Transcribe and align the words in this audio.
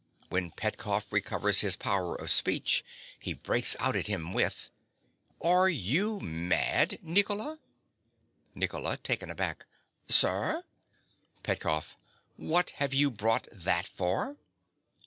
When 0.29 0.49
Petkoff 0.49 1.13
recovers 1.13 1.61
his 1.61 1.75
power 1.75 2.15
of 2.15 2.31
speech, 2.31 2.83
he 3.19 3.33
breaks 3.35 3.75
out 3.79 3.95
at 3.95 4.07
him 4.07 4.33
with_) 4.33 4.71
Are 5.39 5.69
you 5.69 6.19
mad, 6.21 6.97
Nicola? 7.03 7.59
NICOLA. 8.55 8.97
(taken 9.03 9.29
aback). 9.29 9.67
Sir? 10.09 10.63
PETKOFF. 11.43 11.97
What 12.35 12.71
have 12.81 12.95
you 12.95 13.11
brought 13.11 13.47
that 13.51 13.85
for? 13.85 14.37